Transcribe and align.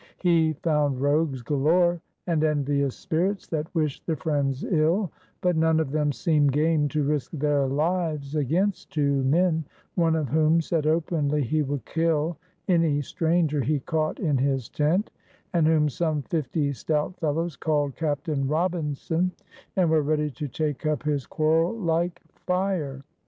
He 0.17 0.53
found 0.63 0.99
rogues 0.99 1.43
galore, 1.43 2.01
and 2.25 2.43
envious 2.43 2.95
spirits 2.95 3.45
that 3.49 3.67
wished 3.75 4.07
the 4.07 4.15
friends 4.15 4.63
ill, 4.63 5.11
but 5.41 5.55
none 5.55 5.79
of 5.79 5.91
them 5.91 6.11
seemed 6.11 6.53
game 6.53 6.87
to 6.87 7.03
risk 7.03 7.29
their 7.33 7.67
lives 7.67 8.35
against 8.35 8.89
two 8.91 9.23
men, 9.23 9.63
one 9.93 10.15
of 10.15 10.29
whom 10.29 10.59
said 10.59 10.87
openly 10.87 11.43
he 11.43 11.61
would 11.61 11.85
kill 11.85 12.39
any 12.67 12.99
stranger 13.03 13.61
he 13.61 13.79
caught 13.81 14.19
in 14.19 14.39
his 14.39 14.69
tent, 14.69 15.11
and 15.53 15.67
whom 15.67 15.87
some 15.87 16.23
fifty 16.23 16.73
stout 16.73 17.15
fellows 17.19 17.55
called 17.55 17.95
Captain 17.95 18.47
Robinson, 18.47 19.29
and 19.75 19.91
were 19.91 20.01
ready 20.01 20.31
to 20.31 20.47
take 20.47 20.83
up 20.83 21.03
his 21.03 21.27
quarrel 21.27 21.77
like 21.77 22.19
fire. 22.47 23.03